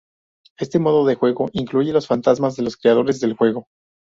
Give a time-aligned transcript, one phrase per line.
[0.57, 3.67] Este modo de juego incluye los fantasmas de los creadores del juego.